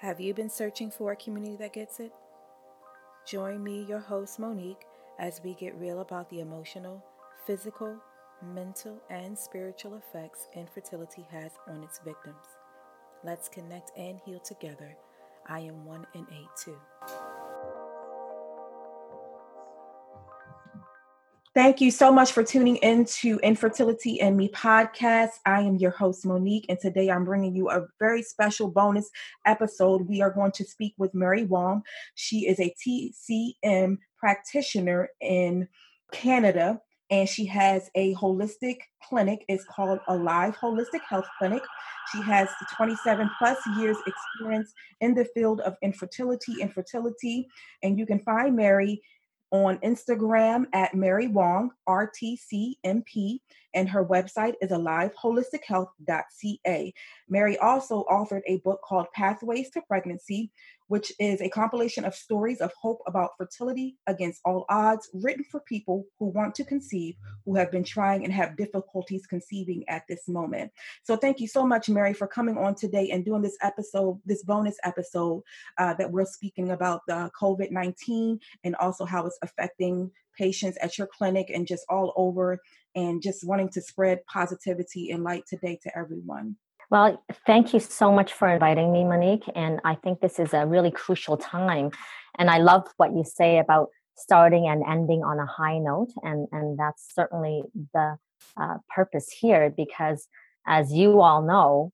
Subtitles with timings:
[0.00, 2.12] Have you been searching for a community that gets it?
[3.26, 4.86] Join me, your host, Monique,
[5.18, 7.02] as we get real about the emotional,
[7.48, 7.96] physical,
[8.54, 12.46] mental, and spiritual effects infertility has on its victims.
[13.24, 14.96] Let's connect and heal together.
[15.48, 16.78] I am one in eight, too.
[21.58, 25.40] Thank you so much for tuning in to Infertility and Me podcast.
[25.44, 29.10] I am your host, Monique, and today I'm bringing you a very special bonus
[29.44, 30.02] episode.
[30.02, 31.82] We are going to speak with Mary Wong.
[32.14, 35.66] She is a TCM practitioner in
[36.12, 36.80] Canada,
[37.10, 39.44] and she has a holistic clinic.
[39.48, 41.64] It's called Alive Holistic Health Clinic.
[42.12, 47.48] She has 27 plus years experience in the field of infertility, infertility,
[47.82, 49.02] and you can find Mary
[49.50, 53.40] on Instagram at Mary Wong, RTCMP,
[53.74, 56.94] and her website is aliveholistichealth.ca.
[57.28, 60.50] Mary also authored a book called Pathways to Pregnancy,
[60.88, 65.60] which is a compilation of stories of hope about fertility against all odds, written for
[65.60, 70.28] people who want to conceive, who have been trying and have difficulties conceiving at this
[70.28, 70.72] moment.
[71.04, 74.42] So, thank you so much, Mary, for coming on today and doing this episode, this
[74.42, 75.42] bonus episode
[75.78, 80.96] uh, that we're speaking about the COVID 19 and also how it's affecting patients at
[80.96, 82.58] your clinic and just all over,
[82.94, 86.56] and just wanting to spread positivity and light today to everyone.
[86.90, 89.44] Well, thank you so much for inviting me, Monique.
[89.54, 91.90] And I think this is a really crucial time.
[92.38, 96.08] And I love what you say about starting and ending on a high note.
[96.22, 98.16] And, and that's certainly the
[98.60, 100.28] uh, purpose here because,
[100.66, 101.92] as you all know,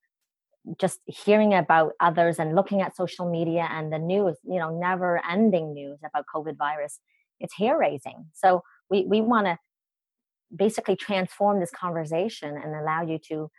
[0.81, 5.20] just hearing about others and looking at social media and the news, you know, never
[5.28, 7.00] ending news about COVID virus,
[7.41, 8.27] it's hair raising.
[8.33, 9.59] So we, we want to
[10.55, 13.50] basically transform this conversation and allow you to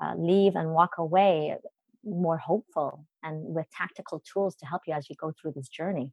[0.00, 1.56] uh, leave and walk away
[2.04, 6.12] more hopeful and with tactical tools to help you as you go through this journey.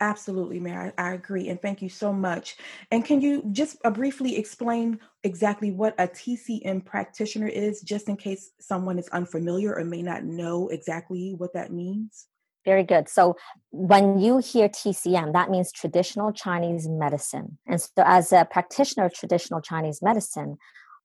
[0.00, 0.92] Absolutely, Mary.
[0.96, 1.48] I, I, agree.
[1.48, 2.56] And thank you so much.
[2.92, 8.16] And can you just uh, briefly explain exactly what a TCM practitioner is, just in
[8.16, 12.26] case someone is unfamiliar or may not know exactly what that means?
[12.64, 13.08] Very good.
[13.08, 13.36] So
[13.70, 17.58] when you hear TCM, that means traditional Chinese medicine.
[17.66, 20.58] And so, as a practitioner of traditional Chinese medicine,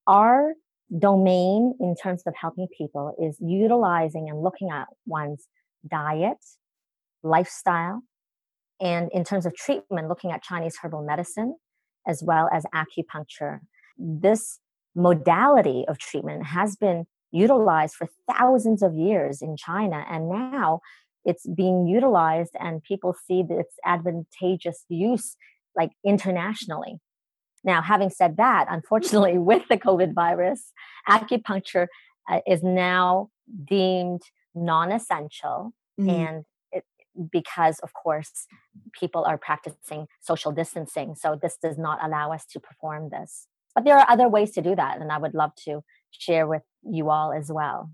[0.06, 0.53] our
[0.97, 5.47] domain in terms of helping people is utilizing and looking at one's
[5.89, 6.37] diet,
[7.23, 8.01] lifestyle,
[8.79, 11.55] and in terms of treatment, looking at Chinese herbal medicine
[12.07, 13.59] as well as acupuncture.
[13.97, 14.59] This
[14.95, 20.81] modality of treatment has been utilized for thousands of years in China, and now
[21.25, 25.35] it's being utilized, and people see its advantageous use
[25.75, 26.97] like internationally.
[27.63, 30.72] Now, having said that, unfortunately, with the COVID virus,
[31.07, 31.88] acupuncture
[32.29, 33.29] uh, is now
[33.66, 34.22] deemed
[34.56, 35.74] non essential.
[36.00, 36.09] Mm-hmm.
[36.09, 36.84] And it,
[37.31, 38.47] because, of course,
[39.00, 41.16] people are practicing social distancing.
[41.16, 43.47] So, this does not allow us to perform this.
[43.75, 45.01] But there are other ways to do that.
[45.01, 47.90] And I would love to share with you all as well.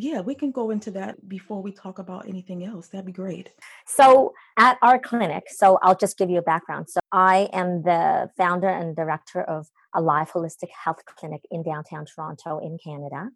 [0.00, 2.86] Yeah, we can go into that before we talk about anything else.
[2.86, 3.50] That'd be great.
[3.84, 6.88] So, at our clinic, so I'll just give you a background.
[6.88, 12.60] So, I am the founder and director of Alive Holistic Health Clinic in downtown Toronto,
[12.60, 13.30] in Canada.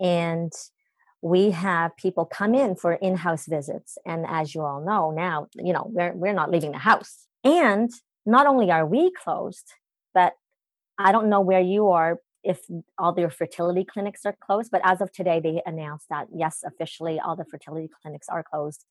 [0.00, 0.50] And
[1.20, 5.70] we have people come in for in-house visits and as you all know now you
[5.70, 7.90] know we're, we're not leaving the house and
[8.24, 9.74] not only are we closed
[10.14, 10.32] but
[10.98, 12.60] i don't know where you are if
[12.98, 14.70] all their fertility clinics are closed.
[14.70, 18.84] But as of today, they announced that yes, officially all the fertility clinics are closed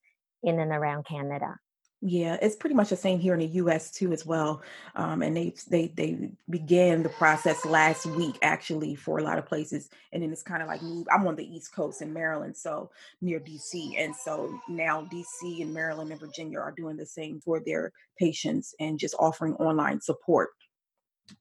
[0.44, 1.56] in and around Canada.
[2.02, 3.92] Yeah, it's pretty much the same here in the U.S.
[3.92, 4.62] too, as well.
[4.96, 9.46] Um, and they they they began the process last week, actually, for a lot of
[9.46, 11.10] places, and then it's kind of like moved.
[11.12, 12.90] I'm on the East Coast in Maryland, so
[13.20, 15.62] near D.C., and so now D.C.
[15.62, 20.00] and Maryland and Virginia are doing the same for their patients and just offering online
[20.00, 20.52] support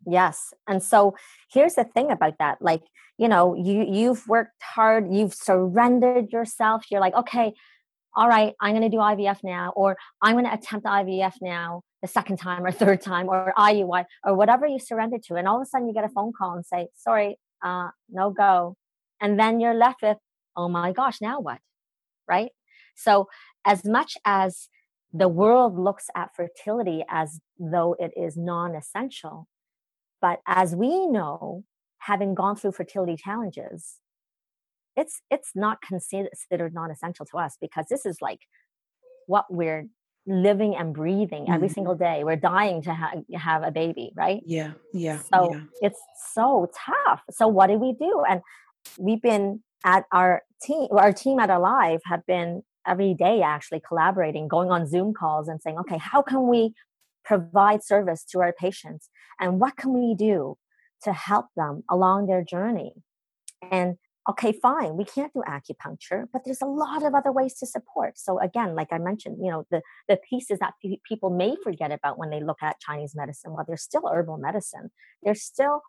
[0.06, 0.52] Yes.
[0.66, 1.14] And so
[1.52, 2.58] here's the thing about that.
[2.60, 2.82] Like,
[3.18, 6.84] you know, you you've worked hard, you've surrendered yourself.
[6.90, 7.52] You're like, okay,
[8.14, 11.82] all right, I'm going to do IVF now, or I'm going to attempt IVF now
[12.02, 15.34] the second time or third time, or IUI, or whatever you surrender to.
[15.36, 18.30] And all of a sudden you get a phone call and say, sorry, uh, no
[18.30, 18.76] go.
[19.20, 20.18] And then you're left with,
[20.56, 21.58] oh my gosh, now what?
[22.28, 22.50] Right?
[22.94, 23.28] So
[23.64, 24.68] as much as
[25.12, 29.48] the world looks at fertility as though it is non-essential,
[30.20, 31.64] but as we know,
[31.98, 33.98] having gone through fertility challenges,
[34.96, 38.40] it's it's not considered non-essential to us because this is like
[39.26, 39.88] what we're
[40.26, 41.52] living and breathing mm-hmm.
[41.52, 42.22] every single day.
[42.24, 44.42] We're dying to ha- have a baby, right?
[44.44, 45.20] Yeah, yeah.
[45.32, 45.60] So yeah.
[45.80, 46.00] it's
[46.34, 47.22] so tough.
[47.30, 48.22] So what do we do?
[48.28, 48.42] And
[48.98, 54.48] we've been at our team, our team at Alive have been every day actually collaborating,
[54.48, 56.74] going on Zoom calls and saying, okay, how can we
[57.28, 59.10] provide service to our patients?
[59.38, 60.56] And what can we do
[61.02, 62.94] to help them along their journey?
[63.70, 63.96] And
[64.30, 68.18] okay, fine, we can't do acupuncture, but there's a lot of other ways to support.
[68.18, 71.92] So again, like I mentioned, you know, the the pieces that p- people may forget
[71.92, 74.90] about when they look at Chinese medicine, well, there's still herbal medicine.
[75.22, 75.82] There's still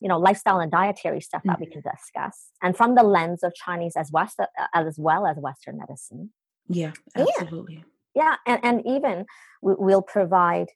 [0.00, 1.64] you know lifestyle and dietary stuff that mm-hmm.
[1.64, 5.36] we can discuss and from the lens of chinese as west uh, as well as
[5.36, 6.30] western medicine
[6.68, 8.36] yeah absolutely yeah.
[8.46, 9.26] And, and even
[9.62, 10.68] we, we'll provide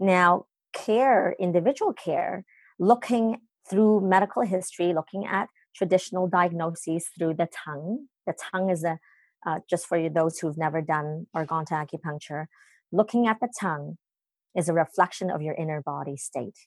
[0.00, 2.44] now care individual care
[2.78, 3.38] looking
[3.68, 8.98] through medical history looking at traditional diagnoses through the tongue the tongue is a
[9.46, 12.46] uh, just for you those who've never done or gone to acupuncture
[12.92, 13.96] looking at the tongue
[14.54, 16.58] is a reflection of your inner body state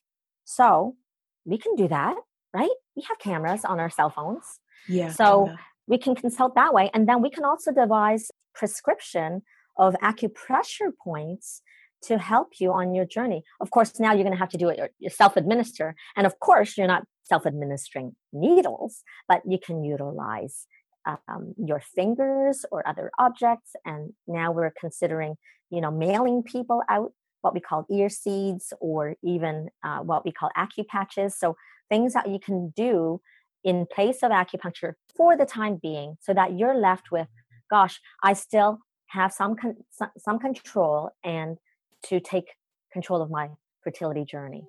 [0.44, 0.96] so
[1.44, 2.16] we can do that,
[2.54, 2.70] right?
[2.96, 4.44] We have cameras on our cell phones.
[4.88, 5.10] Yeah.
[5.10, 5.54] So
[5.86, 6.90] we can consult that way.
[6.94, 9.42] And then we can also devise prescription
[9.76, 11.62] of acupressure points
[12.02, 13.44] to help you on your journey.
[13.60, 15.94] Of course, now you're going to have to do it yourself administer.
[16.16, 20.66] And of course, you're not self administering needles, but you can utilize
[21.06, 23.72] um, your fingers or other objects.
[23.84, 25.36] And now we're considering,
[25.70, 30.32] you know, mailing people out what we call ear seeds or even uh, what we
[30.32, 31.32] call acupatches.
[31.32, 31.56] So
[31.88, 33.20] things that you can do
[33.64, 37.28] in place of acupuncture for the time being so that you're left with,
[37.70, 38.78] gosh, I still
[39.12, 39.76] have some, con-
[40.16, 41.58] some control and
[42.04, 42.46] to take
[42.92, 43.48] control of my
[43.82, 44.64] fertility journey.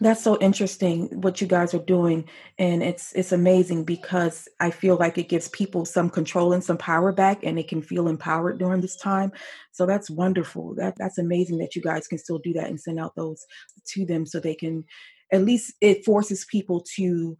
[0.00, 2.28] That's so interesting what you guys are doing
[2.58, 6.76] and it's it's amazing because I feel like it gives people some control and some
[6.76, 9.30] power back and they can feel empowered during this time.
[9.70, 10.74] So that's wonderful.
[10.74, 13.46] That that's amazing that you guys can still do that and send out those
[13.90, 14.84] to them so they can
[15.32, 17.36] at least it forces people to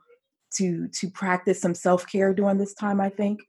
[0.58, 3.40] to to practice some self-care during this time, I think.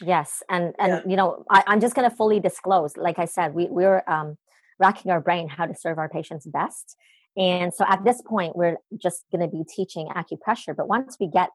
[0.00, 1.02] Yes, and and yeah.
[1.06, 2.96] you know, I, I'm just going to fully disclose.
[2.96, 4.36] Like I said, we we're um,
[4.78, 6.96] racking our brain how to serve our patients best,
[7.36, 10.74] and so at this point, we're just going to be teaching acupressure.
[10.76, 11.50] But once we get,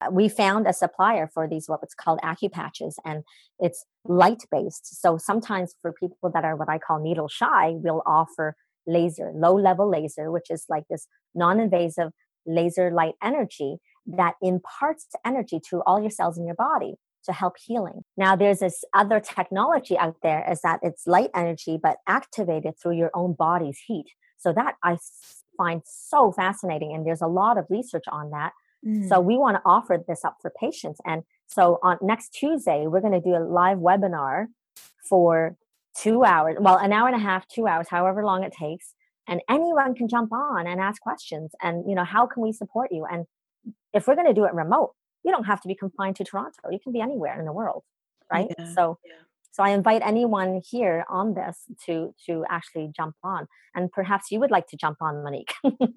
[0.00, 3.22] uh, we found a supplier for these, what's called acupatches, and
[3.58, 5.00] it's light based.
[5.00, 8.56] So sometimes for people that are what I call needle shy, we'll offer
[8.86, 12.10] laser, low level laser, which is like this non invasive
[12.46, 16.94] laser light energy that imparts energy to all your cells in your body
[17.24, 18.02] to help healing.
[18.16, 22.96] Now, there's this other technology out there is that it's light energy, but activated through
[22.96, 24.06] your own body's heat.
[24.38, 24.98] So that I
[25.56, 26.92] find so fascinating.
[26.94, 28.52] And there's a lot of research on that.
[28.86, 29.08] Mm.
[29.08, 31.00] So we want to offer this up for patients.
[31.06, 34.46] And so on next Tuesday, we're going to do a live webinar
[35.08, 35.56] for
[35.96, 38.94] two hours, well, an hour and a half, two hours, however long it takes.
[39.26, 41.52] And anyone can jump on and ask questions.
[41.62, 43.06] And, you know, how can we support you?
[43.10, 43.24] And
[43.94, 44.92] if we're going to do it remote,
[45.24, 46.70] you don't have to be confined to Toronto.
[46.70, 47.82] You can be anywhere in the world.
[48.30, 48.48] Right.
[48.58, 48.74] Yeah.
[48.74, 49.12] So yeah.
[49.54, 51.56] So I invite anyone here on this
[51.86, 55.54] to to actually jump on, and perhaps you would like to jump on, Monique.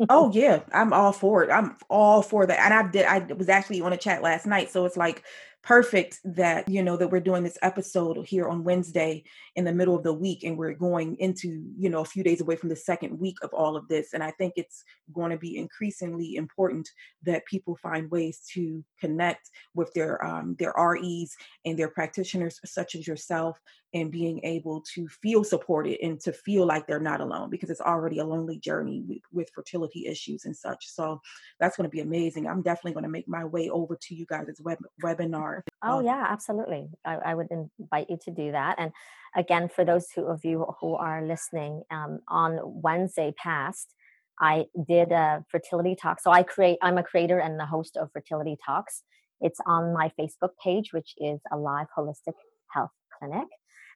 [0.09, 1.49] oh yeah, I'm all for it.
[1.49, 3.05] I'm all for that, and I did.
[3.07, 5.23] I was actually on a chat last night, so it's like
[5.63, 9.23] perfect that you know that we're doing this episode here on Wednesday
[9.55, 12.41] in the middle of the week and we're going into you know a few days
[12.41, 14.83] away from the second week of all of this and I think it's
[15.13, 16.87] going to be increasingly important
[17.23, 22.95] that people find ways to connect with their um, their REs and their practitioners such
[22.95, 23.59] as yourself
[23.93, 27.81] and being able to feel supported and to feel like they're not alone because it's
[27.81, 30.87] already a lonely journey with, with fertility issues and such.
[30.87, 31.21] So
[31.59, 32.47] that's going to be amazing.
[32.47, 35.61] I'm definitely going to make my way over to you guys' web, webinar.
[35.81, 36.89] Oh, um, yeah, absolutely.
[37.05, 38.75] I, I, would invite you to do that.
[38.77, 38.91] And
[39.35, 43.93] again, for those two of you who are listening, um, on Wednesday past,
[44.39, 46.19] I did a fertility talk.
[46.19, 49.03] So I create, I'm a creator and the host of fertility talks.
[49.39, 52.33] It's on my Facebook page, which is Alive Holistic
[52.69, 53.47] Health Clinic.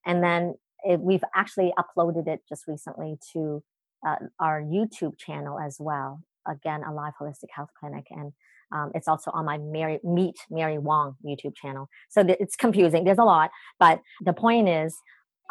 [0.05, 3.63] And then it, we've actually uploaded it just recently to
[4.05, 6.23] uh, our YouTube channel as well.
[6.47, 8.07] Again, Alive Holistic Health Clinic.
[8.09, 8.33] And
[8.71, 11.87] um, it's also on my Mary Meet Mary Wong YouTube channel.
[12.09, 13.03] So th- it's confusing.
[13.03, 14.95] There's a lot, but the point is,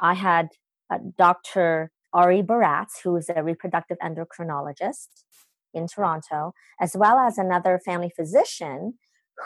[0.00, 0.48] I had
[0.92, 1.90] uh, Dr.
[2.12, 5.08] Ari Baratz, who is a reproductive endocrinologist
[5.72, 8.94] in Toronto, as well as another family physician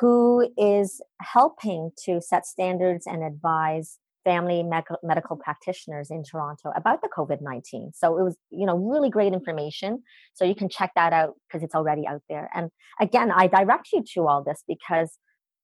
[0.01, 4.63] who is helping to set standards and advise family
[5.03, 7.93] medical practitioners in Toronto about the COVID 19.
[7.95, 10.03] So it was, you know, really great information.
[10.33, 12.51] So you can check that out because it's already out there.
[12.55, 15.19] And again, I direct you to all this because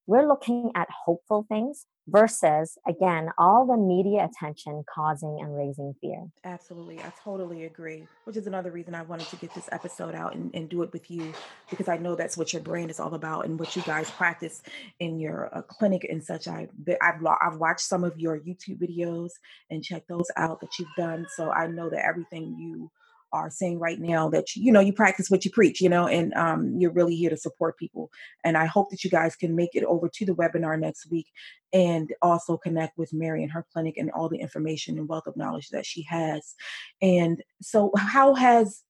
[0.06, 6.26] we're looking at hopeful things versus again all the media attention causing and raising fear.
[6.44, 10.34] Absolutely i totally agree which is another reason i wanted to get this episode out
[10.34, 11.32] and, and do it with you
[11.68, 14.62] because i know that's what your brand is all about and what you guys practice
[14.98, 16.48] in your uh, clinic and such.
[16.48, 16.68] I,
[17.00, 19.30] I've, I've watched some of your youtube videos
[19.70, 22.90] and checked those out that you've done so i know that everything you
[23.32, 26.34] are saying right now that you, know you practice what you preach you know and
[26.34, 28.10] um, you're really here to support people.
[28.44, 31.28] And i hope that you guys can make it over to the webinar next week
[31.72, 35.36] and also connect with mary and her clinic and all the information and wealth of
[35.36, 36.54] knowledge that she has.
[37.00, 38.82] And so how has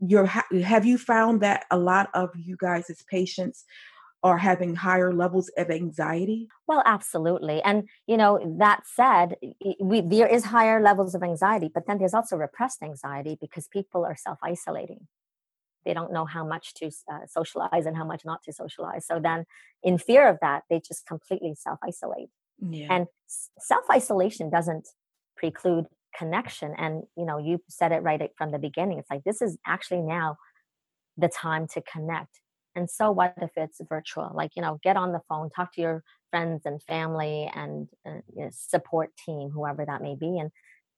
[0.00, 3.64] your have you found that a lot of you guys as patients
[4.24, 6.48] are having higher levels of anxiety?
[6.66, 7.62] Well, absolutely.
[7.62, 9.36] And you know, that said,
[9.80, 14.04] we there is higher levels of anxiety, but then there's also repressed anxiety because people
[14.04, 15.06] are self-isolating.
[15.84, 19.06] They don't know how much to uh, socialize and how much not to socialize.
[19.06, 19.44] So then
[19.82, 22.30] in fear of that, they just completely self-isolate.
[22.58, 22.86] Yeah.
[22.88, 23.06] And
[23.58, 24.88] self-isolation doesn't
[25.36, 25.84] preclude
[26.16, 28.98] connection and you know, you said it right from the beginning.
[28.98, 30.36] It's like this is actually now
[31.18, 32.40] the time to connect
[32.74, 34.30] and so what if it's virtual?
[34.34, 38.20] Like, you know, get on the phone, talk to your friends and family and uh,
[38.34, 40.38] you know, support team, whoever that may be.
[40.38, 40.50] And,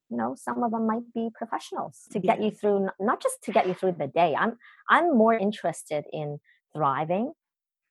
[0.09, 3.53] you know, some of them might be professionals to get you through, not just to
[3.53, 4.35] get you through the day.
[4.35, 4.57] I'm,
[4.89, 6.39] I'm more interested in
[6.75, 7.33] thriving.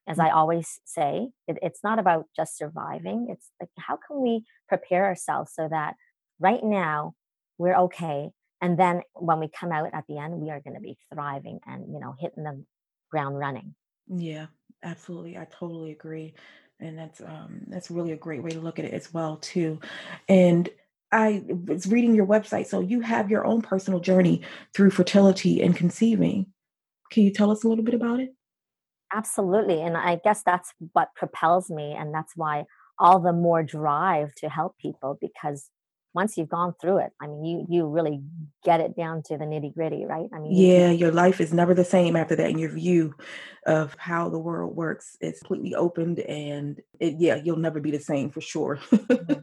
[0.08, 0.36] As I mm.
[0.36, 3.28] always say, it, it's not about just surviving.
[3.30, 5.96] It's like, how can we prepare ourselves so that
[6.40, 7.14] right now
[7.58, 8.30] we're okay
[8.62, 11.60] and then when we come out at the end we are going to be thriving
[11.66, 12.64] and you know hitting the
[13.10, 13.76] ground running.
[14.08, 14.48] Yeah,
[14.84, 15.38] absolutely.
[15.38, 16.34] I totally agree.
[16.80, 19.80] And that's um that's really a great way to look at it as well too.
[20.28, 20.70] And
[21.12, 22.68] I was reading your website.
[22.68, 24.42] So you have your own personal journey
[24.74, 26.48] through fertility and conceiving.
[27.12, 28.36] Can you tell us a little bit about it?
[29.14, 29.82] Absolutely.
[29.82, 31.94] And I guess that's what propels me.
[31.94, 32.66] And that's why
[33.00, 35.70] all the more drive to help people because
[36.16, 38.22] once you've gone through it i mean you you really
[38.64, 40.30] get it down to the nitty gritty right?
[40.34, 43.14] I mean yeah your life is never the same after that and your view
[43.68, 48.00] of how the world works is completely opened and it, yeah you'll never be the
[48.00, 48.80] same for sure.
[48.92, 49.42] Mm-hmm.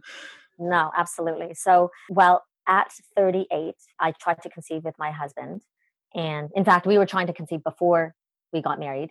[0.59, 1.55] no absolutely.
[1.55, 5.63] So well at 38 i tried to conceive with my husband
[6.15, 8.15] and in fact we were trying to conceive before
[8.53, 9.11] we got married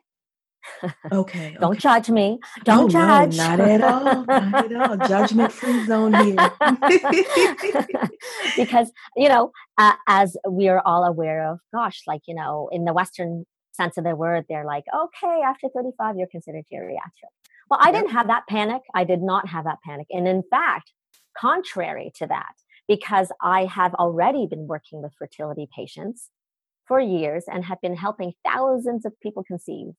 [1.12, 1.58] Okay.
[1.60, 1.80] Don't okay.
[1.80, 2.40] judge me.
[2.64, 3.38] Don't oh, judge.
[3.38, 4.26] No, not at all.
[4.26, 5.08] Not at all.
[5.08, 6.36] Judgment free zone here.
[8.56, 12.86] because, you know, uh, as we are all aware of, gosh, like, you know, in
[12.86, 17.32] the Western sense of the word, they're like, okay, after 35, you're considered geriatric.
[17.70, 18.82] Well, I didn't have that panic.
[18.94, 20.08] I did not have that panic.
[20.12, 20.92] And in fact,
[21.38, 22.54] contrary to that,
[22.88, 26.30] because I have already been working with fertility patients
[26.88, 29.94] for years and have been helping thousands of people conceive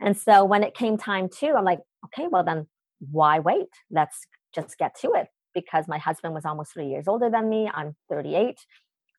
[0.00, 2.66] and so when it came time to, I'm like, okay, well then
[3.10, 3.68] why wait?
[3.90, 7.70] Let's just get to it because my husband was almost three years older than me.
[7.72, 8.58] I'm 38.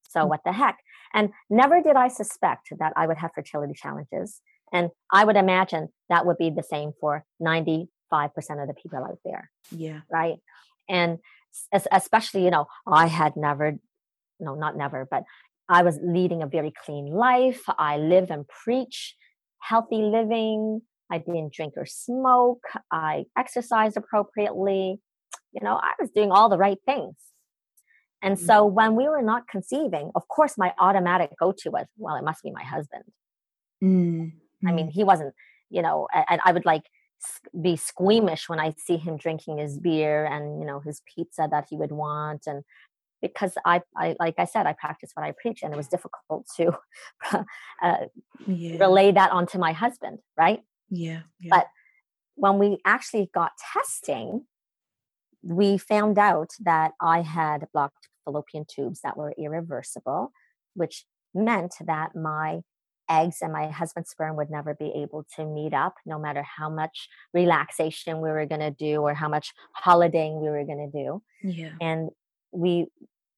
[0.09, 0.29] So mm.
[0.29, 0.77] what the heck?
[1.13, 4.41] And never did I suspect that I would have fertility challenges.
[4.73, 9.19] And I would imagine that would be the same for 95% of the people out
[9.25, 9.51] there.
[9.71, 10.01] Yeah.
[10.09, 10.37] Right.
[10.89, 11.19] And
[11.73, 13.77] especially, you know, I had never,
[14.39, 15.23] no, not never, but
[15.67, 17.63] I was leading a very clean life.
[17.67, 19.15] I live and preach
[19.61, 20.81] healthy living.
[21.11, 22.63] I didn't drink or smoke.
[22.91, 24.99] I exercised appropriately.
[25.53, 27.15] You know, I was doing all the right things.
[28.21, 28.45] And mm.
[28.45, 32.23] so when we were not conceiving, of course, my automatic go to was, well, it
[32.23, 33.03] must be my husband.
[33.83, 34.67] Mm-hmm.
[34.67, 34.91] I mean, mm.
[34.91, 35.33] he wasn't,
[35.69, 36.83] you know, and I would like
[37.59, 41.67] be squeamish when I see him drinking his beer and, you know, his pizza that
[41.69, 42.43] he would want.
[42.47, 42.63] And
[43.21, 46.47] because I, I like I said, I practice what I preach, and it was difficult
[46.57, 46.73] to
[47.81, 48.05] uh,
[48.47, 48.77] yeah.
[48.79, 50.61] relay that onto my husband, right?
[50.89, 51.49] Yeah, yeah.
[51.49, 51.67] But
[52.35, 54.45] when we actually got testing,
[55.43, 60.31] we found out that I had blocked fallopian tubes that were irreversible,
[60.73, 62.61] which meant that my
[63.09, 66.69] eggs and my husband's sperm would never be able to meet up no matter how
[66.69, 71.03] much relaxation we were going to do or how much holidaying we were going to
[71.03, 72.09] do yeah and
[72.51, 72.87] we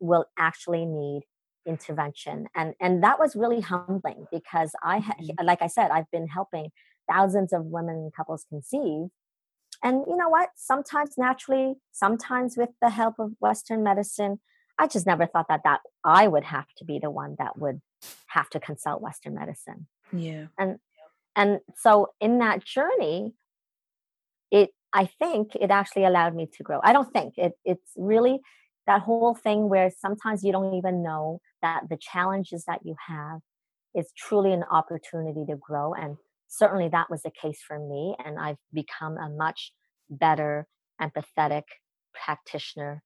[0.03, 1.21] will actually need
[1.65, 5.45] intervention and and that was really humbling because i mm-hmm.
[5.45, 6.69] like i said i've been helping
[7.09, 9.07] thousands of women and couples conceive
[9.83, 10.49] and you know what?
[10.55, 14.39] Sometimes naturally sometimes with the help of western medicine
[14.79, 17.81] i just never thought that that i would have to be the one that would
[18.27, 19.87] have to consult western medicine.
[20.11, 20.47] Yeah.
[20.57, 20.79] And
[21.35, 23.33] and so in that journey
[24.51, 26.79] it i think it actually allowed me to grow.
[26.83, 28.39] I don't think it it's really
[28.87, 33.39] that whole thing where sometimes you don't even know that the challenges that you have
[33.95, 38.39] is truly an opportunity to grow and certainly that was the case for me and
[38.39, 39.71] i've become a much
[40.09, 40.67] better,
[41.01, 41.63] empathetic
[42.13, 43.03] practitioner,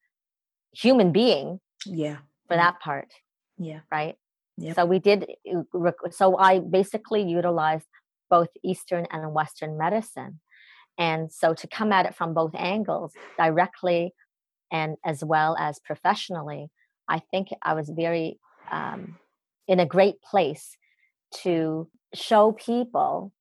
[0.73, 1.59] human being.
[1.85, 2.17] Yeah.
[2.47, 3.09] For that part.
[3.57, 3.79] Yeah.
[3.91, 4.15] Right.
[4.57, 4.75] Yep.
[4.75, 5.27] So we did.
[5.51, 7.85] Uh, so I basically utilized
[8.29, 10.39] both Eastern and Western medicine.
[10.97, 14.13] And so to come at it from both angles, directly
[14.71, 16.67] and as well as professionally,
[17.07, 18.39] I think I was very
[18.71, 19.17] um,
[19.67, 20.77] in a great place
[21.43, 23.33] to show people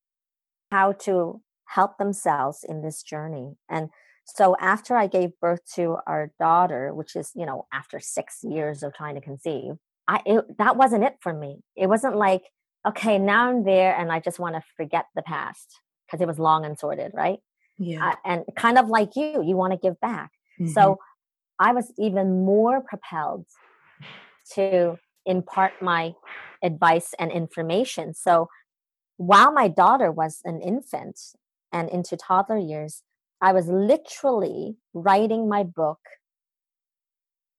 [0.70, 3.56] how to help themselves in this journey.
[3.68, 3.88] And
[4.24, 8.82] so after I gave birth to our daughter, which is, you know, after six years
[8.82, 9.74] of trying to conceive,
[10.08, 11.58] I it, that wasn't it for me.
[11.76, 12.42] It wasn't like,
[12.86, 16.38] okay, now I'm there and I just want to forget the past because it was
[16.38, 17.38] long and sorted, right?
[17.78, 18.10] Yeah.
[18.10, 20.30] Uh, and kind of like you, you want to give back.
[20.60, 20.72] Mm-hmm.
[20.72, 20.98] So
[21.58, 23.46] I was even more propelled
[24.54, 26.14] to impart my
[26.62, 28.14] advice and information.
[28.14, 28.48] So
[29.16, 31.18] while my daughter was an infant
[31.72, 33.02] and into toddler years,
[33.40, 36.00] I was literally writing my book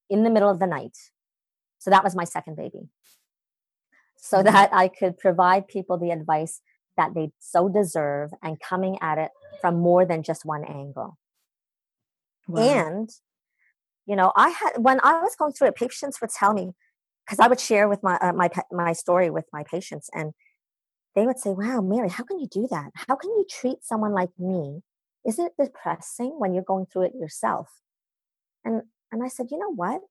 [0.10, 0.98] in the middle of the night.
[1.80, 2.89] So that was my second baby.
[4.18, 4.48] So mm-hmm.
[4.48, 6.62] that I could provide people the advice
[6.96, 9.30] that they so deserve and coming at it
[9.62, 11.18] from more than just one angle.
[12.48, 12.62] Wow.
[12.62, 13.10] And,
[14.08, 16.72] you know, I had, when I was going through it, patients would tell me,
[17.26, 20.32] because I would share with my, uh, my, my story with my patients and
[21.14, 22.92] they would say, wow, Mary, how can you do that?
[22.96, 24.82] How can you treat someone like me?
[25.26, 27.82] Isn't it depressing when you're going through it yourself?
[28.64, 30.02] And, and I said, you know what?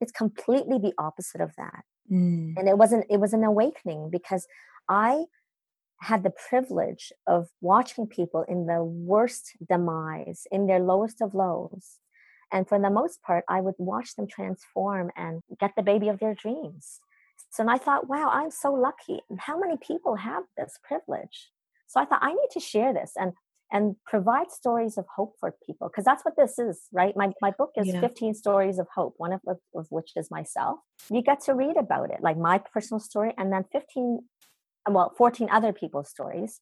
[0.00, 1.82] It's completely the opposite of that.
[2.12, 2.54] Mm.
[2.56, 4.46] And it wasn't, it was an awakening because
[4.88, 5.24] I
[6.00, 11.98] had the privilege of watching people in the worst demise, in their lowest of lows.
[12.52, 16.20] And for the most part, I would watch them transform and get the baby of
[16.20, 17.00] their dreams.
[17.50, 19.20] So and I thought, wow, I'm so lucky.
[19.38, 21.50] How many people have this privilege?
[21.86, 23.32] So I thought I need to share this and
[23.74, 27.16] and provide stories of hope for people because that's what this is, right?
[27.16, 28.00] My my book is yeah.
[28.00, 29.40] 15 stories of hope, one of,
[29.74, 30.78] of which is myself.
[31.10, 34.20] You get to read about it, like my personal story, and then 15
[34.90, 36.60] well, 14 other people's stories,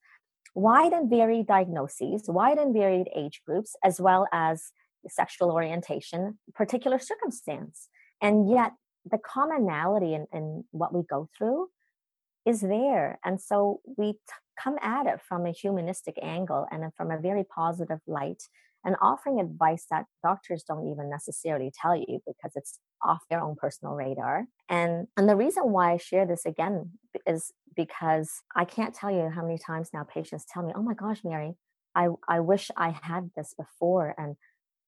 [0.55, 4.73] wide and varied diagnoses, wide and varied age groups, as well as
[5.09, 7.89] sexual orientation, particular circumstance.
[8.21, 8.73] And yet,
[9.11, 11.69] the commonality in, in what we go through
[12.47, 13.19] is there.
[13.25, 14.19] And so we t-
[14.59, 18.43] come at it from a humanistic angle and from a very positive light
[18.85, 23.57] and offering advice that doctors don't even necessarily tell you because it's off their own
[23.57, 24.47] personal radar.
[24.69, 26.93] And and the reason why I share this again
[27.27, 30.95] is because I can't tell you how many times now patients tell me, "Oh my
[30.95, 31.57] gosh, Mary,
[31.95, 34.37] I I wish I had this before and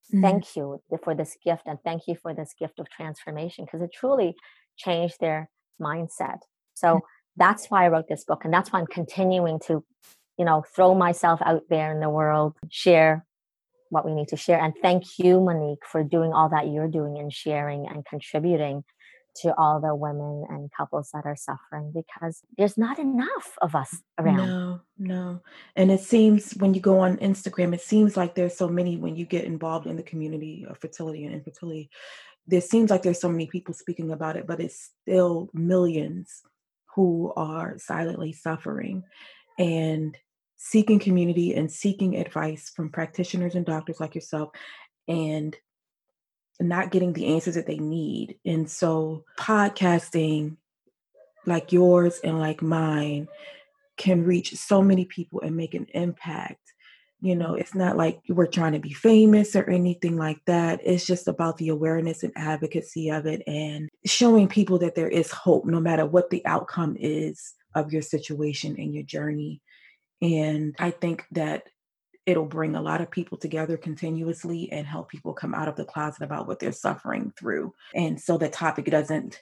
[0.09, 0.23] mm-hmm.
[0.23, 3.91] thank you for this gift and thank you for this gift of transformation because it
[3.93, 4.35] truly
[4.77, 6.39] changed their mindset."
[6.75, 7.07] So mm-hmm.
[7.37, 9.85] that's why I wrote this book and that's why I'm continuing to
[10.39, 13.27] you know throw myself out there in the world share
[13.93, 14.59] what we need to share.
[14.59, 18.85] And thank you, Monique, for doing all that you're doing and sharing and contributing
[19.35, 24.03] to all the women and couples that are suffering because there's not enough of us
[24.19, 24.37] around.
[24.37, 25.41] No, no.
[25.77, 29.17] And it seems when you go on Instagram, it seems like there's so many when
[29.17, 31.91] you get involved in the community of fertility and infertility.
[32.47, 36.43] There seems like there's so many people speaking about it, but it's still millions
[36.95, 39.05] who are silently suffering.
[39.59, 40.17] And
[40.65, 44.51] seeking community and seeking advice from practitioners and doctors like yourself
[45.09, 45.57] and
[46.61, 48.39] not getting the answers that they need.
[48.45, 50.57] And so, podcasting
[51.47, 53.29] like yours and like mine
[53.97, 56.59] can reach so many people and make an impact.
[57.21, 60.81] You know, it's not like we're trying to be famous or anything like that.
[60.83, 65.31] It's just about the awareness and advocacy of it and showing people that there is
[65.31, 69.63] hope no matter what the outcome is of your situation and your journey.
[70.21, 71.65] And I think that
[72.27, 75.85] it'll bring a lot of people together continuously and help people come out of the
[75.85, 77.75] closet about what they're suffering through.
[77.95, 79.41] And so the topic doesn't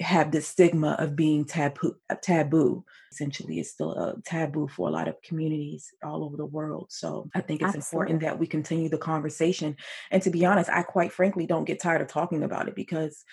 [0.00, 5.08] have the stigma of being taboo taboo essentially it's still a taboo for a lot
[5.08, 8.12] of communities all over the world so i think it's Absolutely.
[8.12, 9.76] important that we continue the conversation
[10.12, 13.24] and to be honest i quite frankly don't get tired of talking about it because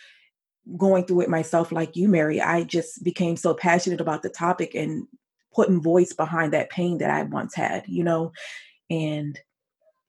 [0.76, 4.74] going through it myself like you mary i just became so passionate about the topic
[4.74, 5.08] and
[5.56, 8.34] putting voice behind that pain that I once had, you know,
[8.90, 9.40] and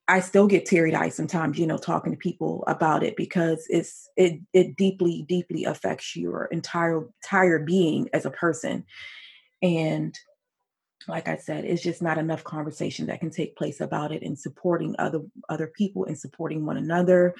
[0.08, 4.08] I still get teary eyed sometimes, you know, talking to people about it because it's
[4.16, 8.84] it it deeply, deeply affects your entire entire being as a person.
[9.62, 10.16] And
[11.08, 14.38] like I said, it's just not enough conversation that can take place about it and
[14.38, 17.34] supporting other other people and supporting one another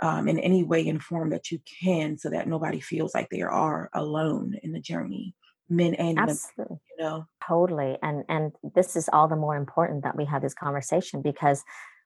[0.00, 3.42] um, in any way and form that you can, so that nobody feels like they
[3.42, 5.34] are alone in the journey
[5.72, 6.64] men and Absolutely.
[6.68, 10.42] women you know totally and and this is all the more important that we have
[10.42, 11.58] this conversation because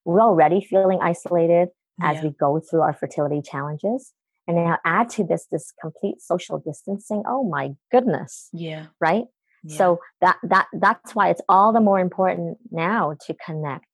[0.04, 1.68] we're already feeling isolated
[2.00, 2.24] as Yeah.
[2.24, 4.12] we go through our fertility challenges.
[4.48, 7.22] And now add to this this complete social distancing.
[7.26, 8.86] Oh my goodness, Yeah.
[9.00, 9.24] right?
[9.64, 9.76] yeah.
[9.78, 13.92] So that that that's why it's all the more important now to connect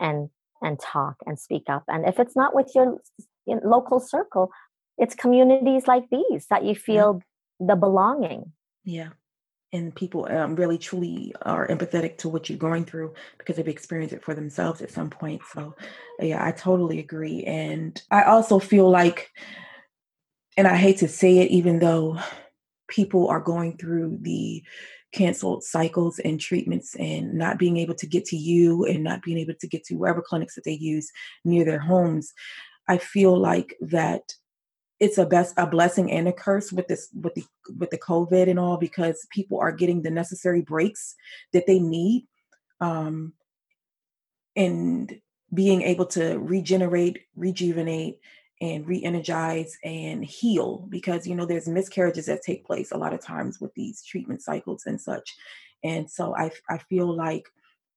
[0.00, 1.84] and and talk and speak up.
[1.86, 2.98] And if it's not with your
[3.76, 4.50] local circle,
[4.98, 7.20] it's communities like these that you feel
[7.60, 8.40] the belonging.
[8.84, 9.10] Yeah.
[9.72, 14.14] And people um, really truly are empathetic to what you're going through because they've experienced
[14.14, 15.42] it for themselves at some point.
[15.52, 15.74] So,
[16.20, 17.42] yeah, I totally agree.
[17.42, 19.32] And I also feel like,
[20.56, 22.18] and I hate to say it, even though
[22.88, 24.62] people are going through the
[25.12, 29.38] canceled cycles and treatments and not being able to get to you and not being
[29.38, 31.10] able to get to wherever clinics that they use
[31.44, 32.32] near their homes,
[32.88, 34.22] I feel like that
[35.04, 37.44] it's a best a blessing and a curse with this with the
[37.78, 41.14] with the covid and all because people are getting the necessary breaks
[41.52, 42.26] that they need
[42.80, 43.34] um
[44.56, 45.20] and
[45.52, 48.18] being able to regenerate rejuvenate
[48.62, 53.20] and re-energize and heal because you know there's miscarriages that take place a lot of
[53.20, 55.34] times with these treatment cycles and such.
[55.82, 57.46] And so i i feel like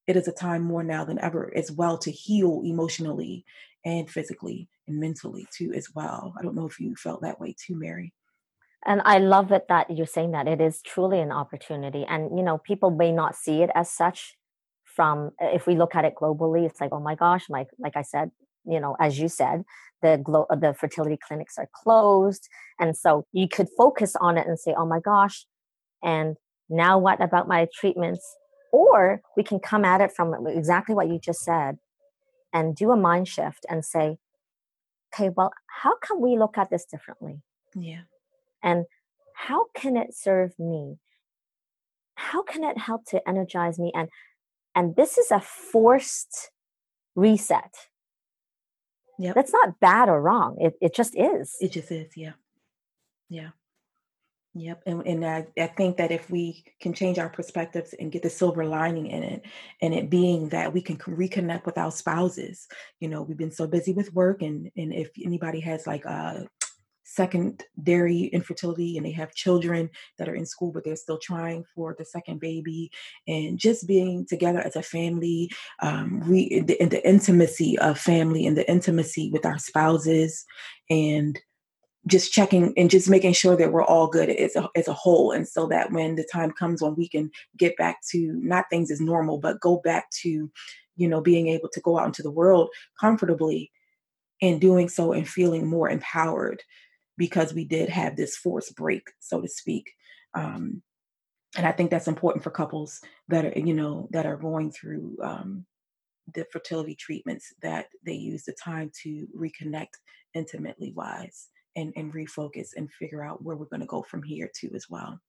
[0.07, 3.45] it is a time more now than ever as well to heal emotionally
[3.85, 7.55] and physically and mentally too as well i don't know if you felt that way
[7.65, 8.13] too mary
[8.85, 12.05] And I love it that you're saying that it is truly an opportunity.
[12.07, 14.37] And you know, people may not see it as such
[14.85, 18.03] from if we look at it globally, it's like, oh my gosh, like like I
[18.03, 18.31] said,
[18.65, 19.63] you know, as you said,
[20.01, 22.47] the glo- the fertility clinics are closed.
[22.79, 25.45] And so you could focus on it and say, oh my gosh,
[26.03, 26.37] and
[26.69, 28.25] now what about my treatments?
[28.71, 31.77] Or we can come at it from exactly what you just said
[32.53, 34.17] and do a mind shift and say,
[35.13, 37.41] okay, well, how can we look at this differently?
[37.75, 38.01] yeah
[38.63, 38.85] And
[39.35, 40.97] how can it serve me?
[42.15, 43.91] How can it help to energize me?
[43.93, 44.09] And
[44.75, 46.51] and this is a forced
[47.15, 47.73] reset.
[49.19, 49.33] Yeah.
[49.33, 50.57] That's not bad or wrong.
[50.59, 51.55] It it just is.
[51.59, 52.33] It just is, yeah.
[53.29, 53.49] Yeah.
[54.59, 54.83] Yep.
[54.87, 58.29] And and I, I think that if we can change our perspectives and get the
[58.29, 59.43] silver lining in it,
[59.81, 62.67] and it being that we can reconnect with our spouses.
[62.99, 66.47] You know, we've been so busy with work and and if anybody has like a
[67.03, 71.95] secondary infertility and they have children that are in school but they're still trying for
[71.97, 72.91] the second baby
[73.29, 75.49] and just being together as a family
[75.81, 80.45] um, re, the, the intimacy of family and the intimacy with our spouses
[80.89, 81.39] and
[82.07, 85.31] just checking and just making sure that we're all good as a, as a whole.
[85.31, 88.89] And so that when the time comes when we can get back to not things
[88.91, 90.49] as normal but go back to
[90.95, 93.71] you know being able to go out into the world comfortably
[94.41, 96.63] and doing so and feeling more empowered
[97.17, 99.91] because we did have this forced break so to speak.
[100.33, 100.81] Um,
[101.55, 105.17] and i think that's important for couples that are you know that are going through
[105.23, 105.65] um,
[106.33, 109.95] the fertility treatments that they use the time to reconnect
[110.33, 114.49] intimately wise and, and refocus and figure out where we're going to go from here
[114.59, 115.19] too as well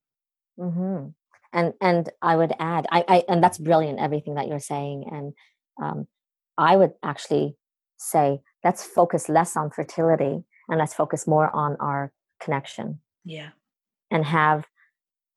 [0.58, 1.08] hmm
[1.52, 4.00] And and I would add, I, I and that's brilliant.
[4.00, 5.32] Everything that you're saying, and
[5.82, 6.06] um,
[6.58, 7.56] I would actually
[7.96, 12.12] say let's focus less on fertility and let's focus more on our
[12.44, 13.50] connection yeah
[14.10, 14.66] and have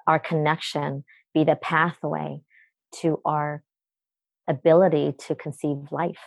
[0.06, 2.42] our connection be the pathway
[3.02, 3.64] to our
[4.48, 6.26] ability to conceive life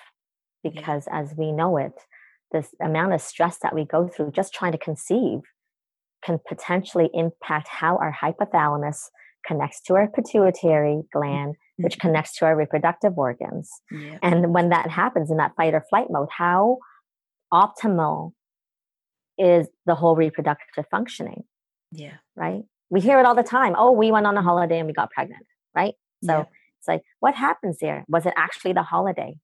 [0.62, 0.70] Yeah.
[0.70, 1.96] because as we know it
[2.54, 5.40] this amount of stress that we go through just trying to conceive
[6.24, 9.10] can potentially impact how our hypothalamus
[9.46, 12.08] connects to our pituitary gland which mm-hmm.
[12.08, 16.06] connects to our reproductive organs yeah and when that happens in that fight or flight
[16.08, 16.78] mode how
[17.52, 18.32] optimal
[19.36, 21.44] is the whole reproductive functioning
[21.92, 22.62] yeah right?
[22.90, 23.74] We hear it all the time.
[23.76, 25.94] Oh, we went on a holiday and we got pregnant, right?
[26.22, 26.44] So Yeah.
[26.78, 28.04] it's like, what happens there?
[28.08, 29.36] Was it actually the holiday?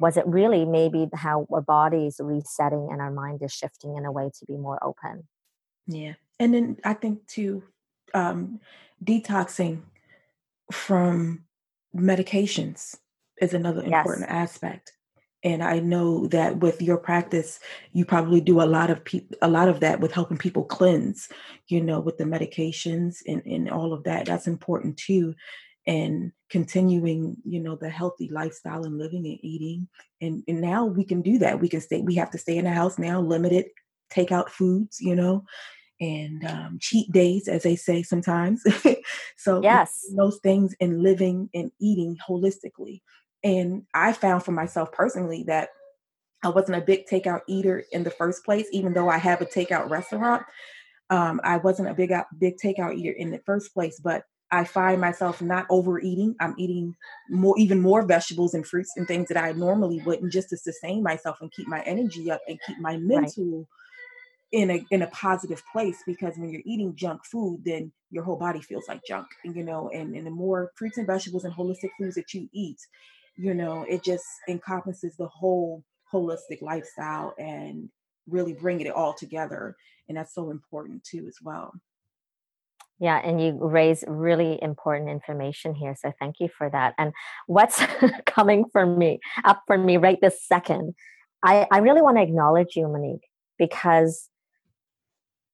[0.00, 4.04] Was it really maybe how our body is resetting and our mind is shifting in
[4.04, 5.26] a way to be more open?
[5.86, 6.14] Yeah.
[6.38, 7.64] And then I think too,
[8.14, 8.60] um,
[9.04, 9.82] detoxing
[10.70, 11.44] from
[11.96, 12.96] medications
[13.40, 14.04] is another Yes.
[14.06, 14.92] important aspect.
[15.44, 17.60] And I know that with your practice,
[17.92, 21.28] you probably do a lot of pe- a lot of that with helping people cleanse,
[21.68, 24.26] you know, with the medications and, and all of that.
[24.26, 25.34] That's important too.
[25.88, 29.88] And continuing, you know, the healthy lifestyle and living and eating.
[30.20, 31.60] And, and now we can do that.
[31.60, 33.66] We can stay, we have to stay in the house now, limited
[34.12, 35.44] takeout foods, you know,
[36.00, 38.62] and um, cheat days, as they say sometimes.
[39.36, 40.06] so Yes.
[40.14, 43.00] those things and living and eating holistically.
[43.42, 45.70] And I found for myself personally that
[46.44, 49.46] I wasn't a big takeout eater in the first place, even though I have a
[49.46, 50.44] takeout restaurant.
[51.10, 55.00] Um, I wasn't a big big takeout eater in the first place, but I find
[55.00, 56.34] myself not overeating.
[56.40, 56.96] I'm eating
[57.28, 61.02] more, even more vegetables and fruits and things that I normally wouldn't, just to sustain
[61.02, 63.66] myself and keep my energy up and keep my mental right.
[64.52, 65.98] in a in a positive place.
[66.06, 69.90] Because when you're eating junk food, then your whole body feels like junk, you know.
[69.92, 72.78] And and the more fruits and vegetables and holistic foods that you eat,
[73.36, 77.90] you know, it just encompasses the whole holistic lifestyle and
[78.26, 79.76] really bringing it all together.
[80.08, 81.74] And that's so important too, as well.
[83.00, 85.94] Yeah, and you raise really important information here.
[85.94, 86.94] So thank you for that.
[86.98, 87.12] And
[87.46, 87.80] what's
[88.26, 90.94] coming for me up for me right this second,
[91.44, 94.28] I, I really want to acknowledge you, Monique, because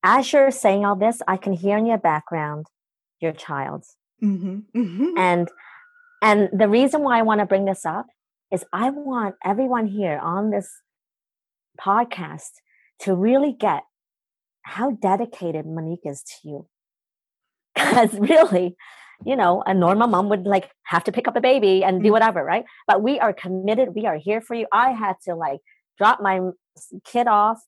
[0.02, 2.66] as you're saying all this, I can hear in your background
[3.20, 3.84] your child.
[4.22, 4.78] Mm-hmm.
[4.78, 5.18] Mm-hmm.
[5.18, 5.48] And
[6.22, 8.06] and the reason why I want to bring this up
[8.50, 10.70] is I want everyone here on this
[11.78, 12.60] podcast
[13.00, 13.82] to really get
[14.62, 16.66] how dedicated Monique is to you
[17.74, 18.76] because really
[19.24, 22.08] you know a normal mom would like have to pick up a baby and do
[22.08, 22.12] mm.
[22.12, 25.60] whatever right but we are committed we are here for you i had to like
[25.98, 26.40] drop my
[27.04, 27.58] kid off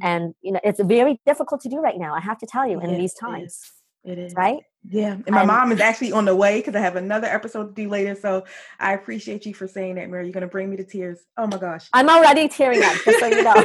[0.00, 0.06] mm.
[0.06, 2.80] and you know it's very difficult to do right now i have to tell you
[2.80, 3.60] in these times
[4.06, 4.34] it is.
[4.34, 4.60] Right?
[4.88, 5.14] Yeah.
[5.14, 7.82] And my and, mom is actually on the way because I have another episode to
[7.82, 8.14] do later.
[8.14, 8.44] So
[8.78, 10.26] I appreciate you for saying that, Mary.
[10.26, 11.18] You're going to bring me to tears.
[11.36, 11.88] Oh my gosh.
[11.92, 13.52] I'm already tearing up, just so you know.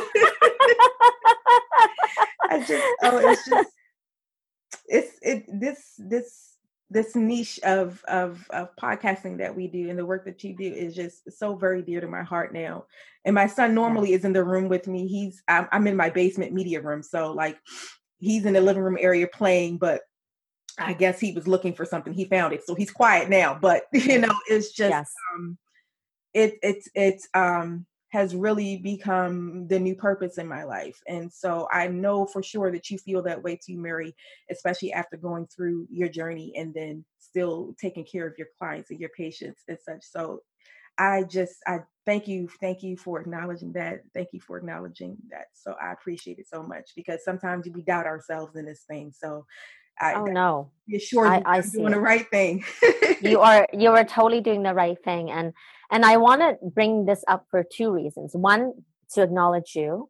[2.49, 3.69] I just, oh, it's just,
[4.91, 6.57] it's it this this
[6.89, 10.65] this niche of, of of podcasting that we do and the work that you do
[10.65, 12.83] is just so very dear to my heart now.
[13.23, 15.07] And my son normally is in the room with me.
[15.07, 17.57] He's I'm, I'm in my basement media room, so like
[18.19, 20.01] he's in the living room area playing, but
[20.77, 22.13] I guess he was looking for something.
[22.13, 23.57] He found it, so he's quiet now.
[23.59, 25.13] But you know, it's just yes.
[25.33, 25.57] um,
[26.33, 30.99] it it's it's um has really become the new purpose in my life.
[31.07, 34.13] And so I know for sure that you feel that way too, Mary,
[34.49, 38.99] especially after going through your journey and then still taking care of your clients and
[38.99, 40.03] your patients and such.
[40.03, 40.41] So
[40.97, 44.01] I just I thank you, thank you for acknowledging that.
[44.13, 45.45] Thank you for acknowledging that.
[45.53, 49.13] So I appreciate it so much because sometimes we doubt ourselves in this thing.
[49.17, 49.45] So
[49.99, 51.91] I, oh no, be assured I, I doing it.
[51.91, 52.63] the right thing.
[53.21, 55.53] you are you are totally doing the right thing, and
[55.91, 58.31] and I want to bring this up for two reasons.
[58.33, 58.73] One,
[59.13, 60.09] to acknowledge you,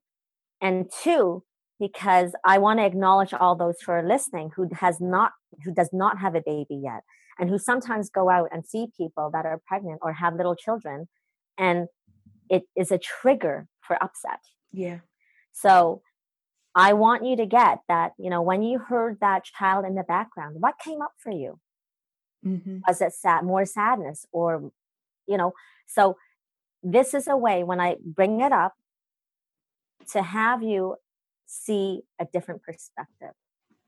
[0.62, 1.44] and two,
[1.80, 5.32] because I want to acknowledge all those who are listening who has not
[5.64, 7.02] who does not have a baby yet,
[7.40, 11.08] and who sometimes go out and see people that are pregnant or have little children,
[11.58, 11.88] and
[12.50, 14.40] it is a trigger for upset.
[14.72, 15.00] Yeah.
[15.54, 16.02] So
[16.74, 20.04] I want you to get that, you know, when you heard that child in the
[20.04, 21.60] background, what came up for you?
[22.46, 22.80] Mm-hmm.
[22.88, 24.72] Was it sad, more sadness or,
[25.28, 25.54] you know,
[25.88, 26.16] so
[26.82, 28.74] this is a way when I bring it up
[30.12, 30.96] to have you
[31.46, 33.34] see a different perspective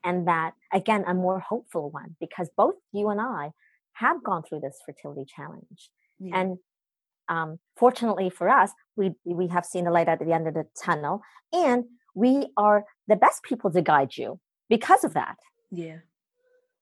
[0.04, 3.52] and that again a more hopeful one because both you and i
[3.94, 6.40] have gone through this fertility challenge yeah.
[6.40, 6.58] and
[7.30, 10.66] um, fortunately for us we we have seen the light at the end of the
[10.84, 11.22] tunnel
[11.54, 15.38] and we are the best people to guide you because of that.
[15.72, 15.98] Yeah.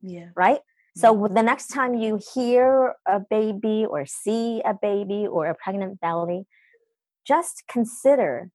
[0.01, 0.29] Yeah.
[0.35, 0.59] Right?
[0.95, 6.01] So the next time you hear a baby or see a baby or a pregnant
[6.01, 6.45] belly,
[7.25, 8.49] just consider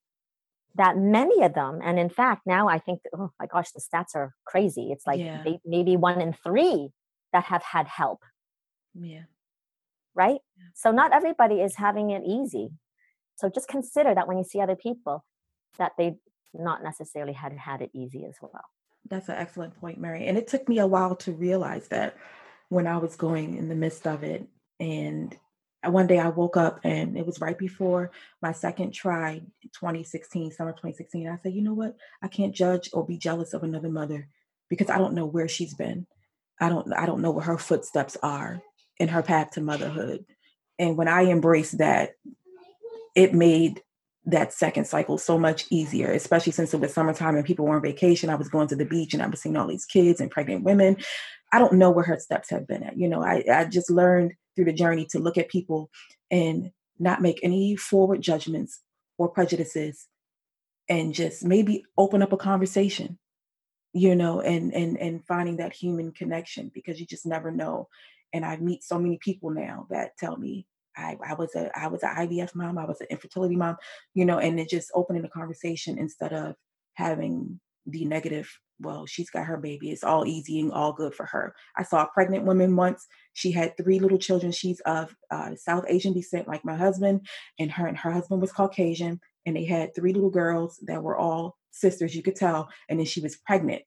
[0.74, 4.14] that many of them, and in fact, now I think, oh my gosh, the stats
[4.14, 4.90] are crazy.
[4.92, 5.42] It's like yeah.
[5.64, 6.90] maybe one in three
[7.32, 8.20] that have had help.
[8.94, 9.22] Yeah.
[10.14, 10.40] Right?
[10.58, 10.64] Yeah.
[10.74, 12.68] So not everybody is having it easy.
[13.36, 15.24] So just consider that when you see other people,
[15.78, 16.16] that they
[16.54, 18.64] not necessarily had had it easy as well.
[19.08, 20.26] That's an excellent point, Mary.
[20.26, 22.16] And it took me a while to realize that
[22.68, 24.46] when I was going in the midst of it.
[24.80, 25.36] And
[25.84, 28.10] one day I woke up and it was right before
[28.42, 31.28] my second try, 2016, summer 2016.
[31.28, 31.96] I said, you know what?
[32.22, 34.28] I can't judge or be jealous of another mother
[34.68, 36.06] because I don't know where she's been.
[36.60, 38.60] I don't I don't know what her footsteps are
[38.98, 40.24] in her path to motherhood.
[40.78, 42.12] And when I embraced that,
[43.14, 43.82] it made
[44.26, 47.82] that second cycle so much easier, especially since it was summertime and people were on
[47.82, 48.28] vacation.
[48.28, 50.64] I was going to the beach and I was seeing all these kids and pregnant
[50.64, 50.96] women.
[51.52, 52.98] I don't know where her steps have been at.
[52.98, 55.90] You know, I, I just learned through the journey to look at people
[56.30, 58.80] and not make any forward judgments
[59.16, 60.08] or prejudices
[60.88, 63.18] and just maybe open up a conversation
[63.92, 67.88] you know and and and finding that human connection because you just never know
[68.32, 71.88] and i meet so many people now that tell me I, I was a I
[71.88, 73.76] was an IVF mom, I was an infertility mom,
[74.14, 76.54] you know, and it just opening the conversation instead of
[76.94, 81.26] having the negative, well, she's got her baby, it's all easy and all good for
[81.26, 81.54] her.
[81.76, 83.06] I saw a pregnant woman once.
[83.32, 84.52] She had three little children.
[84.52, 87.26] She's of uh, South Asian descent, like my husband,
[87.58, 91.16] and her and her husband was Caucasian, and they had three little girls that were
[91.16, 93.82] all sisters, you could tell, and then she was pregnant.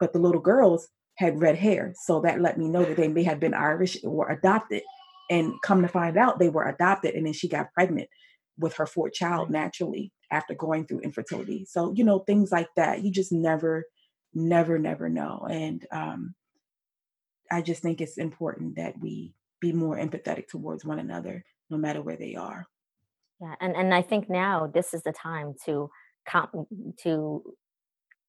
[0.00, 1.94] But the little girls had red hair.
[1.96, 4.82] So that let me know that they may have been Irish or adopted.
[5.32, 7.14] And come to find out, they were adopted.
[7.14, 8.08] And then she got pregnant
[8.58, 11.64] with her fourth child naturally after going through infertility.
[11.64, 13.02] So, you know, things like that.
[13.02, 13.84] You just never,
[14.34, 15.46] never, never know.
[15.50, 16.34] And um,
[17.50, 22.02] I just think it's important that we be more empathetic towards one another, no matter
[22.02, 22.66] where they are.
[23.40, 25.88] Yeah, and and I think now this is the time to
[26.26, 26.66] come
[27.02, 27.42] to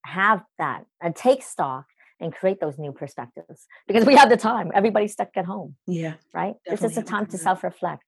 [0.05, 1.85] have that and take stock
[2.23, 4.71] and create those new perspectives because we have the time.
[4.73, 5.75] Everybody's stuck at home.
[5.85, 6.13] Yeah.
[6.33, 6.55] Right.
[6.65, 8.05] This is a time to self reflect.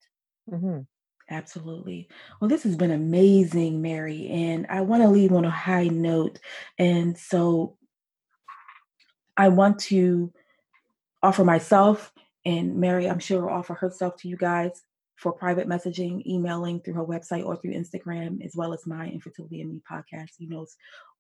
[0.50, 0.80] Mm-hmm.
[1.30, 2.08] Absolutely.
[2.40, 6.40] Well, this has been amazing, Mary, and I want to leave on a high note.
[6.78, 7.78] And so
[9.36, 10.32] I want to
[11.22, 12.14] offer myself
[12.46, 14.84] and Mary, I'm sure, will offer herself to you guys
[15.16, 19.62] for private messaging, emailing through her website or through Instagram, as well as my Infertility
[19.62, 20.32] and Me podcast.
[20.38, 20.76] He knows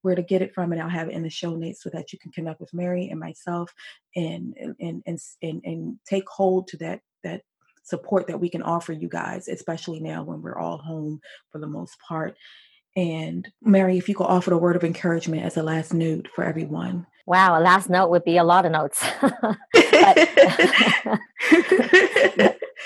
[0.05, 2.13] where to get it from, and I'll have it in the show notes so that
[2.13, 3.73] you can connect with Mary and myself
[4.15, 7.41] and and and and, and take hold to that that
[7.83, 11.19] support that we can offer you guys, especially now when we're all home
[11.51, 12.37] for the most part.
[12.95, 16.43] And Mary, if you could offer a word of encouragement as a last note for
[16.43, 17.07] everyone.
[17.25, 19.03] Wow, a last note would be a lot of notes.
[19.21, 19.39] but,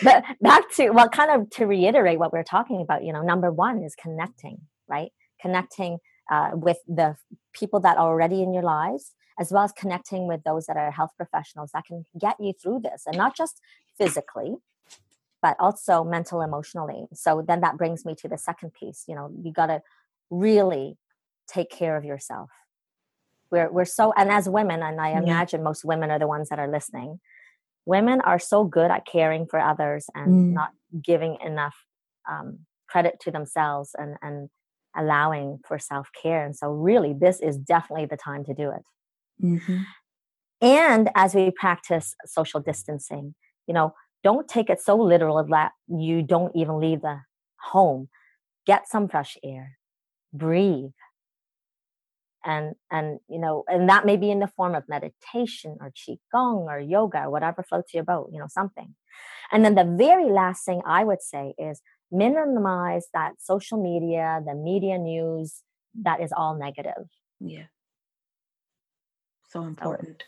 [0.02, 3.52] but back to well, kind of to reiterate what we're talking about, you know, number
[3.52, 5.12] one is connecting, right?
[5.42, 5.98] Connecting
[6.30, 7.16] uh, with the
[7.54, 10.92] people that are already in your lives, as well as connecting with those that are
[10.92, 13.60] health professionals that can get you through this, and not just
[13.98, 14.56] physically,
[15.42, 17.08] but also mental, emotionally.
[17.14, 19.06] So then that brings me to the second piece.
[19.08, 19.82] You know, you got to
[20.30, 20.98] really
[21.48, 22.50] take care of yourself.
[23.52, 25.64] We're we're so, and as women, and I imagine yeah.
[25.64, 27.20] most women are the ones that are listening
[27.90, 30.54] women are so good at caring for others and mm.
[30.54, 30.70] not
[31.04, 31.76] giving enough
[32.30, 34.50] um, credit to themselves and, and
[34.96, 38.84] allowing for self-care and so really this is definitely the time to do it.
[39.42, 39.78] Mm-hmm.
[40.62, 43.36] and as we practice social distancing
[43.68, 47.22] you know don't take it so literal that you don't even leave the
[47.62, 48.10] home.
[48.66, 49.78] Get some fresh air.
[50.34, 50.92] Breathe.
[52.46, 56.68] And and you know and that may be in the form of meditation or qigong
[56.68, 58.96] or yoga or whatever floats your boat you know something.
[59.52, 64.56] And then the very last thing i would say is minimize that social media the
[64.56, 65.62] media news
[65.94, 67.08] that is all negative
[67.40, 67.66] yeah
[69.50, 70.24] so important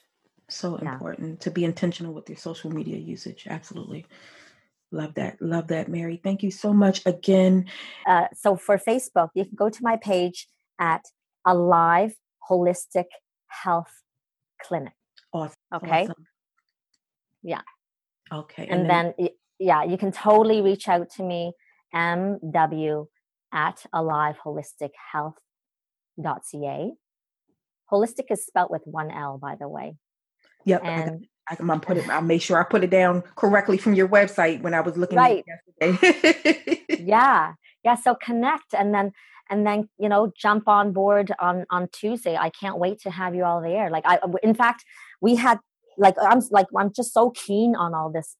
[0.49, 1.43] so, so important yeah.
[1.43, 4.05] to be intentional with your social media usage absolutely
[4.91, 5.41] Love that.
[5.41, 6.19] Love that, Mary.
[6.21, 7.65] Thank you so much again.
[8.05, 10.47] Uh, so for Facebook, you can go to my page
[10.79, 11.05] at
[11.45, 12.13] Alive
[12.49, 13.05] Holistic
[13.47, 14.01] Health
[14.61, 14.93] Clinic.
[15.31, 15.55] Awesome.
[15.73, 16.03] Okay.
[16.03, 16.25] Awesome.
[17.41, 17.61] Yeah.
[18.33, 18.67] Okay.
[18.67, 21.53] And, and then, then, yeah, you can totally reach out to me,
[21.93, 23.07] mw
[23.53, 26.91] at aliveholistichealth.ca.
[27.91, 29.97] Holistic is spelt with one L, by the way.
[30.65, 30.81] Yep.
[30.85, 32.07] And I, am put it.
[32.09, 35.17] I'll make sure I put it down correctly from your website when I was looking
[35.17, 35.43] right.
[35.81, 36.85] yesterday.
[36.99, 37.95] yeah, yeah.
[37.95, 39.11] So connect, and then
[39.51, 43.35] and then you know jump on board on on tuesday i can't wait to have
[43.35, 44.83] you all there like i in fact
[45.19, 45.59] we had
[45.97, 48.37] like i'm like i'm just so keen on all this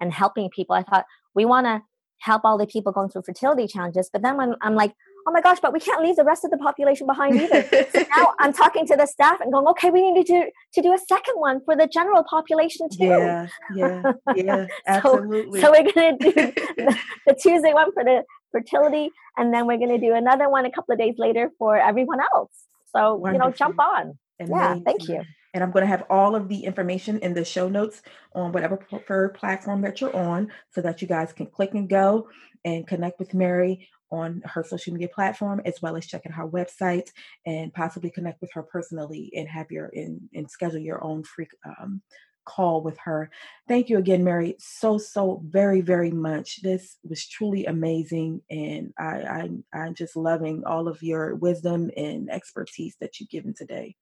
[0.00, 1.82] and helping people i thought we want to
[2.22, 4.94] help all the people going through fertility challenges but then when i'm like
[5.26, 7.64] oh my gosh, but we can't leave the rest of the population behind either.
[7.92, 10.92] so now I'm talking to the staff and going, okay, we need to, to do
[10.92, 13.04] a second one for the general population too.
[13.04, 15.60] Yeah, yeah, yeah, absolutely.
[15.60, 16.32] so, so we're going to do
[16.76, 20.66] the, the, Tuesday one for the fertility, and then we're going to do another one
[20.66, 22.52] a couple of days later for everyone else.
[22.94, 23.32] So, Wonderful.
[23.32, 24.18] you know, jump on.
[24.40, 24.56] Amazing.
[24.56, 25.22] Yeah, thank you.
[25.54, 28.02] And I'm going to have all of the information in the show notes
[28.34, 32.28] on whatever preferred platform that you're on so that you guys can click and go
[32.64, 37.10] and connect with Mary on her social media platform as well as checking her website
[37.46, 41.48] and possibly connect with her personally and have your and, and schedule your own free
[41.64, 42.02] um,
[42.44, 43.30] call with her.
[43.68, 46.60] Thank you again mary so so very very much.
[46.62, 52.30] This was truly amazing and i, I i'm just loving all of your wisdom and
[52.30, 53.96] expertise that you've given today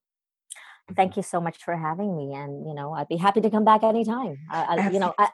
[0.96, 3.64] thank you so much for having me and you know i'd be happy to come
[3.64, 5.28] back anytime I, you know I,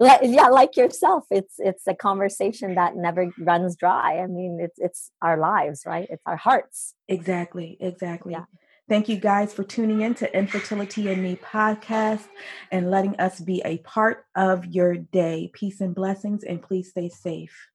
[0.22, 5.10] yeah like yourself it's it's a conversation that never runs dry i mean it's it's
[5.22, 8.44] our lives right it's our hearts exactly exactly yeah.
[8.90, 12.26] Thank you guys for tuning in to Infertility and Me podcast
[12.72, 15.48] and letting us be a part of your day.
[15.54, 17.68] Peace and blessings, and please stay safe.